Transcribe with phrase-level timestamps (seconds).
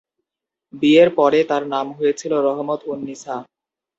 [0.73, 3.35] বিয়ের পরে তাঁর নাম হয়েছিল রহমত-উন-নিসা।